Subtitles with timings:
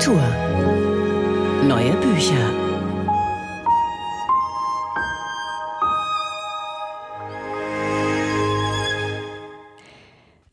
[0.00, 0.22] Literatur.
[1.68, 2.69] Neue Bücher.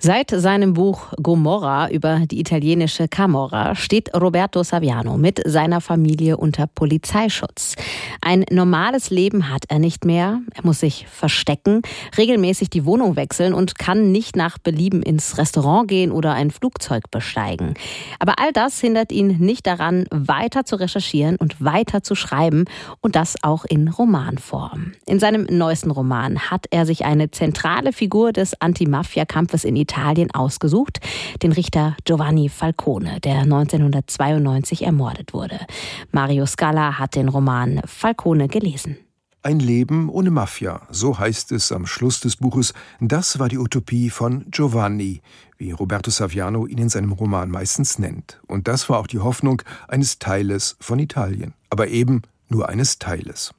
[0.07, 6.65] Seit seinem Buch Gomorra über die italienische Camorra steht Roberto Saviano mit seiner Familie unter
[6.65, 7.75] Polizeischutz.
[8.21, 10.39] Ein normales Leben hat er nicht mehr.
[10.55, 11.81] Er muss sich verstecken,
[12.17, 17.11] regelmäßig die Wohnung wechseln und kann nicht nach Belieben ins Restaurant gehen oder ein Flugzeug
[17.11, 17.73] besteigen.
[18.19, 22.63] Aber all das hindert ihn nicht daran, weiter zu recherchieren und weiter zu schreiben
[23.01, 24.93] und das auch in Romanform.
[25.05, 30.29] In seinem neuesten Roman hat er sich eine zentrale Figur des Anti-Mafia-Kampfes in Italien Italien
[30.31, 30.99] ausgesucht,
[31.41, 35.59] den Richter Giovanni Falcone, der 1992 ermordet wurde.
[36.11, 38.97] Mario Scala hat den Roman Falcone gelesen.
[39.41, 42.73] Ein Leben ohne Mafia, so heißt es am Schluss des Buches.
[42.99, 45.21] Das war die Utopie von Giovanni,
[45.57, 48.39] wie Roberto Saviano ihn in seinem Roman meistens nennt.
[48.45, 53.53] Und das war auch die Hoffnung eines Teiles von Italien, aber eben nur eines Teiles.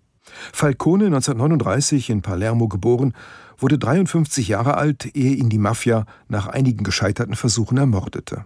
[0.53, 3.15] Falcone, 1939 in Palermo geboren,
[3.59, 8.45] wurde 53 Jahre alt, ehe ihn die Mafia nach einigen gescheiterten Versuchen ermordete.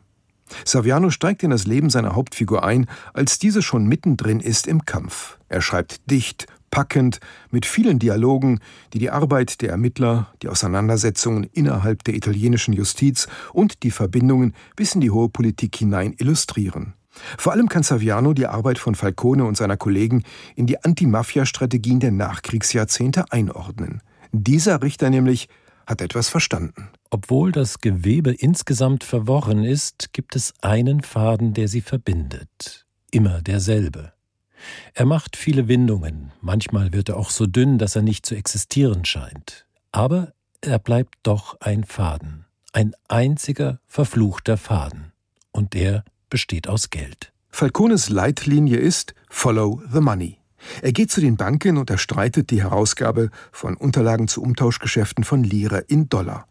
[0.65, 5.39] Saviano steigt in das Leben seiner Hauptfigur ein, als diese schon mittendrin ist im Kampf.
[5.49, 8.61] Er schreibt dicht, packend, mit vielen Dialogen,
[8.93, 14.95] die die Arbeit der Ermittler, die Auseinandersetzungen innerhalb der italienischen Justiz und die Verbindungen bis
[14.95, 16.95] in die hohe Politik hinein illustrieren.
[17.39, 20.25] Vor allem kann Saviano die Arbeit von Falcone und seiner Kollegen
[20.57, 24.03] in die Anti-Mafia-Strategien der Nachkriegsjahrzehnte einordnen.
[24.33, 25.49] Dieser Richter nämlich
[25.87, 26.89] hat etwas verstanden.
[27.11, 32.87] Obwohl das Gewebe insgesamt verworren ist, gibt es einen Faden, der sie verbindet.
[33.11, 34.13] Immer derselbe.
[34.95, 39.05] Er macht viele Windungen, manchmal wird er auch so dünn, dass er nicht zu existieren
[39.05, 39.67] scheint.
[39.91, 45.13] Aber er bleibt doch ein Faden, ein einziger verfluchter Faden.
[45.51, 47.31] Und der besteht aus Geld.
[47.51, 50.39] Falcones Leitlinie ist Follow the Money.
[50.81, 55.81] Er geht zu den Banken und erstreitet die Herausgabe von Unterlagen zu Umtauschgeschäften von Lira
[55.89, 56.47] in Dollar.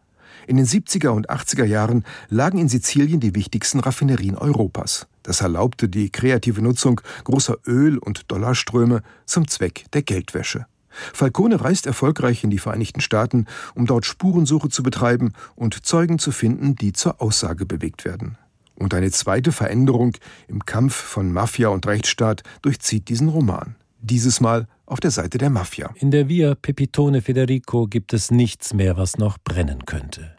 [0.46, 5.08] In den 70er und 80er Jahren lagen in Sizilien die wichtigsten Raffinerien Europas.
[5.24, 10.68] Das erlaubte die kreative Nutzung großer Öl- und Dollarströme zum Zweck der Geldwäsche.
[10.91, 16.31] Falcone reist erfolgreich in die Vereinigten Staaten, um dort Spurensuche zu betreiben und Zeugen zu
[16.31, 18.38] finden, die zur Aussage bewegt werden.
[18.81, 24.68] Und eine zweite Veränderung im Kampf von Mafia und Rechtsstaat durchzieht diesen Roman dieses Mal
[24.86, 25.94] auf der Seite der Mafia.
[25.96, 30.36] In der Via Pepitone Federico gibt es nichts mehr, was noch brennen könnte.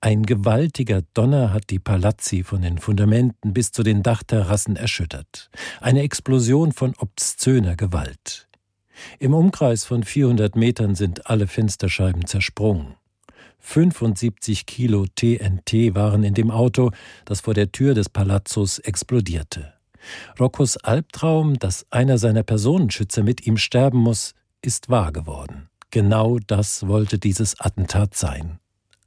[0.00, 5.50] Ein gewaltiger Donner hat die Palazzi von den Fundamenten bis zu den Dachterrassen erschüttert.
[5.80, 8.48] Eine Explosion von obszöner Gewalt.
[9.18, 12.94] Im Umkreis von 400 Metern sind alle Fensterscheiben zersprungen.
[13.64, 16.90] 75 Kilo TNT waren in dem Auto,
[17.24, 19.72] das vor der Tür des Palazzos explodierte.
[20.38, 25.70] Roccos Albtraum, dass einer seiner Personenschützer mit ihm sterben muss, ist wahr geworden.
[25.90, 28.58] Genau das wollte dieses Attentat sein.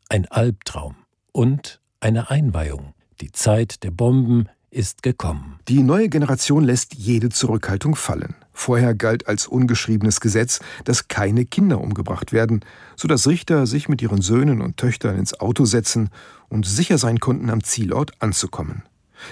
[0.10, 0.96] Ein Albtraum
[1.32, 2.94] und eine Einweihung.
[3.22, 5.60] Die Zeit der Bomben ist gekommen.
[5.68, 8.36] Die neue Generation lässt jede Zurückhaltung fallen.
[8.52, 12.62] Vorher galt als ungeschriebenes Gesetz, dass keine Kinder umgebracht werden,
[12.96, 16.10] so dass Richter sich mit ihren Söhnen und Töchtern ins Auto setzen
[16.50, 18.84] und sicher sein konnten, am Zielort anzukommen.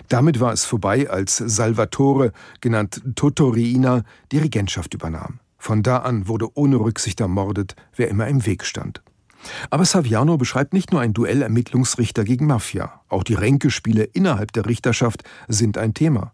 [0.10, 2.32] Damit war es vorbei, als Salvatore,
[2.62, 5.40] genannt Totorina, die Regentschaft übernahm.
[5.58, 9.02] Von da an wurde ohne Rücksicht ermordet, wer immer im Weg stand.
[9.70, 13.02] Aber Saviano beschreibt nicht nur ein Duell Ermittlungsrichter gegen Mafia.
[13.10, 16.34] Auch die Ränkespiele innerhalb der Richterschaft sind ein Thema.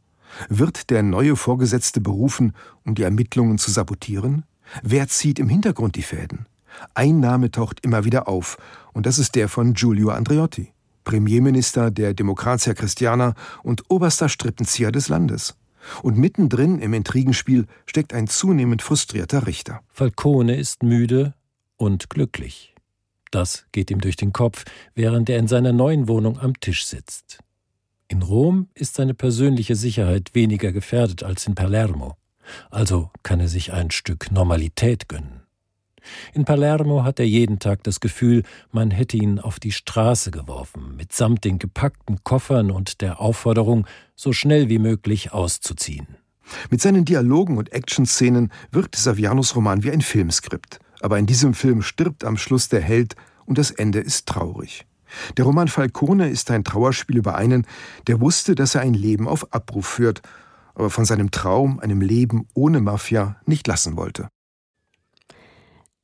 [0.49, 2.53] Wird der neue Vorgesetzte berufen,
[2.85, 4.45] um die Ermittlungen zu sabotieren?
[4.83, 6.45] Wer zieht im Hintergrund die Fäden?
[6.94, 8.57] Ein Name taucht immer wieder auf,
[8.94, 10.72] und das ist der von Giulio Andreotti.
[11.03, 13.33] Premierminister der Demokratia Christiana
[13.63, 15.55] und oberster Strippenzieher des Landes.
[16.03, 19.81] Und mittendrin im Intrigenspiel steckt ein zunehmend frustrierter Richter.
[19.89, 21.33] Falcone ist müde
[21.78, 22.70] und glücklich.
[23.31, 27.39] Das geht ihm durch den Kopf, während er in seiner neuen Wohnung am Tisch sitzt.
[28.07, 32.17] In Rom ist seine persönliche Sicherheit weniger gefährdet als in Palermo,
[32.69, 35.41] also kann er sich ein Stück Normalität gönnen.
[36.33, 40.95] In Palermo hat er jeden Tag das Gefühl, man hätte ihn auf die Straße geworfen,
[40.97, 43.85] mitsamt den gepackten Koffern und der Aufforderung,
[44.16, 46.17] so schnell wie möglich auszuziehen.
[46.69, 50.79] Mit seinen Dialogen und Actionszenen wirkt Savianos Roman wie ein Filmskript.
[51.01, 53.15] Aber in diesem Film stirbt am Schluss der Held
[53.45, 54.85] und das Ende ist traurig.
[55.37, 57.65] Der Roman Falcone ist ein Trauerspiel über einen,
[58.07, 60.21] der wusste, dass er ein Leben auf Abruf führt,
[60.73, 64.29] aber von seinem Traum, einem Leben ohne Mafia, nicht lassen wollte.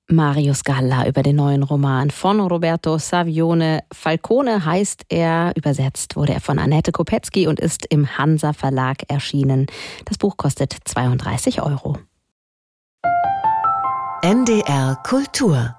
[0.09, 3.83] Marius Galla über den neuen Roman von Roberto Savione.
[3.91, 9.65] Falcone heißt er, übersetzt wurde er von Annette Kopetzky und ist im Hansa Verlag erschienen.
[10.05, 11.97] Das Buch kostet 32 Euro.
[14.23, 15.76] NDR Kultur